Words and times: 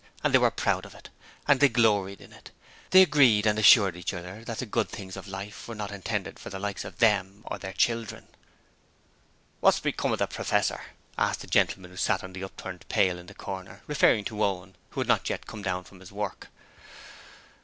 And 0.23 0.33
they 0.33 0.39
were 0.39 0.49
proud 0.49 0.87
of 0.87 0.95
it. 0.95 1.09
They 1.47 1.69
gloried 1.69 2.21
in 2.21 2.33
it. 2.33 2.49
They 2.89 3.03
agreed 3.03 3.45
and 3.45 3.59
assured 3.59 3.95
each 3.95 4.15
other 4.15 4.43
that 4.45 4.57
the 4.57 4.65
good 4.65 4.89
things 4.89 5.15
of 5.15 5.27
life 5.27 5.67
were 5.67 5.75
not 5.75 5.91
intended 5.91 6.39
for 6.39 6.49
the 6.49 6.57
'Likes 6.57 6.83
of 6.83 6.97
them', 6.97 7.43
or 7.45 7.59
their 7.59 7.73
children. 7.73 8.27
'Wot's 9.61 9.79
become 9.79 10.11
of 10.11 10.17
the 10.17 10.25
Professor?' 10.25 10.81
asked 11.19 11.41
the 11.41 11.45
gentleman 11.47 11.91
who 11.91 11.97
sat 11.97 12.23
on 12.23 12.33
the 12.33 12.43
upturned 12.43 12.89
pail 12.89 13.19
in 13.19 13.27
the 13.27 13.35
corner, 13.35 13.83
referring 13.85 14.25
to 14.25 14.43
Owen, 14.43 14.75
who 14.89 15.01
had 15.01 15.07
not 15.07 15.29
yet 15.29 15.45
come 15.45 15.61
down 15.61 15.83
from 15.83 15.99
his 15.99 16.11
work. 16.11 16.47